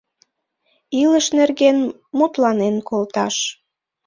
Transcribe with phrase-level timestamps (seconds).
[1.01, 1.77] Илыш нерген
[2.17, 3.35] мутланен колташ.